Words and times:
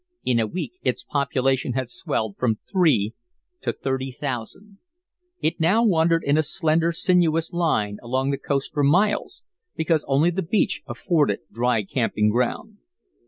In 0.25 0.39
a 0.39 0.47
week 0.47 0.79
its 0.81 1.03
population 1.03 1.73
had 1.73 1.87
swelled 1.87 2.35
from 2.35 2.57
three 2.67 3.13
to 3.61 3.71
thirty 3.71 4.11
thousand. 4.11 4.79
It 5.41 5.59
now 5.59 5.85
wandered 5.85 6.23
in 6.23 6.39
a 6.39 6.41
slender, 6.41 6.91
sinuous 6.91 7.53
line 7.53 7.99
along 8.01 8.31
the 8.31 8.39
coast 8.39 8.73
for 8.73 8.81
miles, 8.83 9.43
because 9.75 10.03
only 10.07 10.31
the 10.31 10.41
beach 10.41 10.81
afforded 10.87 11.41
dry 11.53 11.83
camping 11.83 12.31
ground. 12.31 12.79